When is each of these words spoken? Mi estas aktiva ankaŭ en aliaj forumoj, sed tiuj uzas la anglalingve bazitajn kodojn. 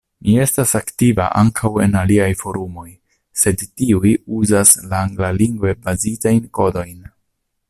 Mi 0.27 0.31
estas 0.43 0.71
aktiva 0.77 1.27
ankaŭ 1.41 1.71
en 1.83 1.93
aliaj 2.01 2.29
forumoj, 2.41 2.87
sed 3.43 3.63
tiuj 3.83 4.17
uzas 4.41 4.75
la 4.87 5.07
anglalingve 5.11 5.79
bazitajn 5.87 6.53
kodojn. 6.61 6.99